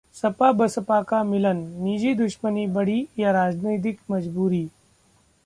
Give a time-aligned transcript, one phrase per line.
[0.15, 4.67] सपा-बसपा का मिलन: निजी दुश्मनी बड़ी या राजनीतिक मजबूरी